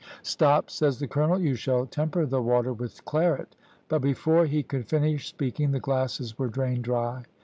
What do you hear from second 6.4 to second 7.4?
drained dry.